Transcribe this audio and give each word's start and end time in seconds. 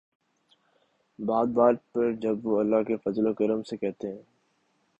بات 1.19 1.47
بات 1.47 1.75
پر 1.93 2.11
جب 2.13 2.45
وہ'اللہ 2.45 2.83
کے 2.87 2.95
فضل 2.97 3.27
و 3.27 3.33
کرم 3.33 3.63
سے‘ 3.63 3.77
کہتے 3.77 4.07
ہیں۔ 4.07 4.21